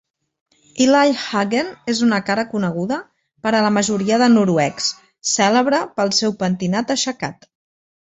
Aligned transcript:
Eli 0.83 1.09
Hagen 1.25 1.67
és 1.91 1.99
una 2.05 2.17
cara 2.29 2.45
coneguda 2.53 2.97
per 3.47 3.51
a 3.57 3.59
la 3.65 3.69
majoria 3.75 4.17
de 4.23 4.29
noruecs, 4.37 4.87
cèlebre 5.33 5.83
pel 6.01 6.15
seu 6.21 6.35
pentinat 6.41 6.95
aixecat. 6.97 7.47